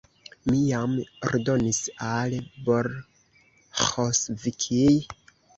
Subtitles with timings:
[0.51, 0.95] Mi jam
[1.31, 2.35] ordonis al
[2.71, 4.99] Bolĥovskij.